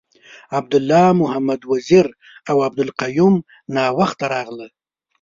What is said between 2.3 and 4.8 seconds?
اوعبدالقیوم ناوخته راغله.